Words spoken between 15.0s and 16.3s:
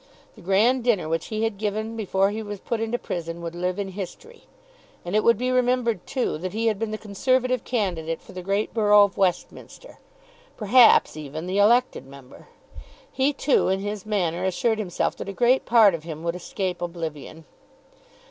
that a great part of him